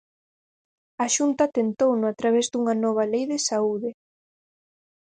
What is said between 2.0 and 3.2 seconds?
a través dunha nova